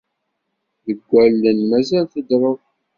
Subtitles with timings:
[0.85, 2.59] Deg wulawen mazal teddreḍ.